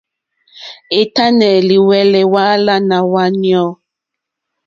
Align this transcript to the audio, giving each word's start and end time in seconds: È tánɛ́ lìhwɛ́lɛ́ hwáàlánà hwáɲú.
È 0.99 1.01
tánɛ́ 1.15 1.53
lìhwɛ́lɛ́ 1.67 2.23
hwáàlánà 2.31 2.97
hwáɲú. 3.09 3.63